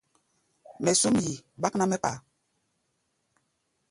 Mɛ 0.83 0.91
súm 1.01 1.15
yi, 1.23 1.33
gbák 1.59 1.73
ná 1.77 1.85
mɛ́ 1.89 1.99
kpaá. 2.01 2.17